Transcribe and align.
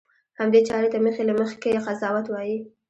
همدې 0.39 0.59
چارې 0.67 0.87
ته 0.93 0.97
مخکې 1.05 1.23
له 1.29 1.33
مخکې 1.41 1.81
قضاوت 1.85 2.25
وایي. 2.29 2.57